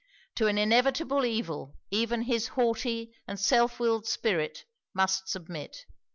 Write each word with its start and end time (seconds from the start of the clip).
To 0.37 0.47
an 0.47 0.57
inevitable 0.57 1.25
evil, 1.25 1.75
even 1.91 2.23
his 2.23 2.47
haughty 2.47 3.13
and 3.27 3.39
self 3.39 3.79
willed 3.79 4.07
spirit 4.07 4.65
must 4.95 5.29
submit. 5.29 5.85